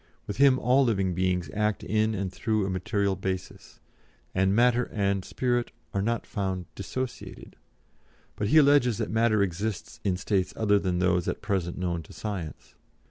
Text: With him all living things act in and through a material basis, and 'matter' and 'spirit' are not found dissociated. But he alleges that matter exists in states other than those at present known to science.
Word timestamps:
With 0.25 0.37
him 0.37 0.57
all 0.57 0.83
living 0.83 1.13
things 1.15 1.51
act 1.53 1.83
in 1.83 2.15
and 2.15 2.33
through 2.33 2.65
a 2.65 2.71
material 2.71 3.15
basis, 3.15 3.79
and 4.33 4.55
'matter' 4.55 4.89
and 4.91 5.23
'spirit' 5.23 5.69
are 5.93 6.01
not 6.01 6.25
found 6.25 6.65
dissociated. 6.73 7.55
But 8.35 8.47
he 8.47 8.57
alleges 8.57 8.97
that 8.97 9.11
matter 9.11 9.43
exists 9.43 9.99
in 10.03 10.17
states 10.17 10.55
other 10.57 10.79
than 10.79 10.97
those 10.97 11.27
at 11.27 11.43
present 11.43 11.77
known 11.77 12.01
to 12.01 12.13
science. 12.13 12.73